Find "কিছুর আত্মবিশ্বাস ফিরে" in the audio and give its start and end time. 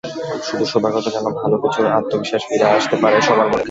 1.63-2.65